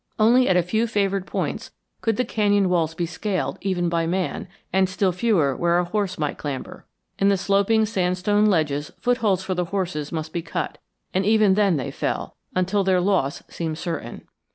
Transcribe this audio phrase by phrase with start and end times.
[0.17, 1.69] Only at a few favored points
[2.01, 6.17] could the canyon walls be scaled even by man, and still fewer where a horse
[6.17, 6.87] might clamber.
[7.19, 10.79] In the sloping sandstone ledges footholds for the horses must be cut,
[11.13, 14.23] and even then they fell, until their loss seemed certain.